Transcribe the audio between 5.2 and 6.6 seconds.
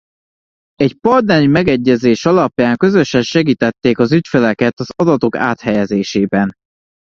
áthelyezésében.